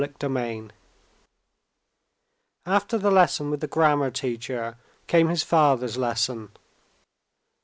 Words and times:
Chapter 0.03 0.29
27 0.29 0.71
After 2.65 2.97
the 2.97 3.11
lesson 3.11 3.51
with 3.51 3.59
the 3.59 3.67
grammar 3.67 4.09
teacher 4.09 4.77
came 5.05 5.27
his 5.29 5.43
father's 5.43 5.95
lesson. 5.95 6.49